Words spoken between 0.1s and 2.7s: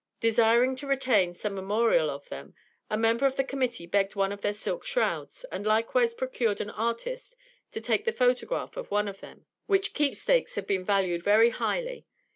Desiring to retain some memorial of them,